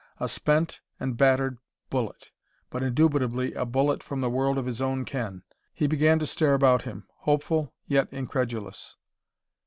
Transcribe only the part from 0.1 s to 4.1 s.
A spent and battered bullet, but indubitably a bullet